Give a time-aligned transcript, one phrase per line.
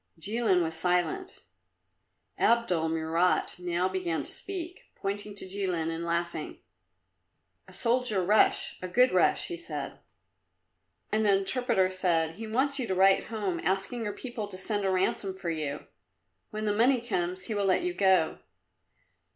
[0.19, 1.41] Jilin was silent.
[2.39, 6.57] Abdul Murat now began to speak, pointing at Jilin and laughing.
[7.67, 9.99] "A soldier Russ, a good Russ," he said.
[11.11, 14.85] And the interpreter said, "He wants you to write home asking your people to send
[14.85, 15.85] a ransom for you.
[16.49, 18.39] When the money comes, he will let you go."